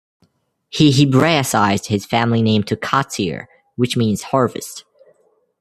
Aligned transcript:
He 0.71 0.89
hebraicized 0.89 1.85
his 1.85 2.07
family 2.07 2.41
name 2.41 2.63
to 2.63 2.75
Katzir, 2.75 3.45
which 3.75 3.95
means 3.95 4.23
'harvest'. 4.23 4.83